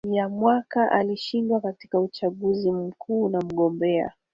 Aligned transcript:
ya 0.09 0.29
Mwaka 0.29 0.91
alishindwa 0.91 1.61
katika 1.61 1.99
uchaguzi 1.99 2.71
mkuu 2.71 3.29
na 3.29 3.41
mgombea 3.41 4.11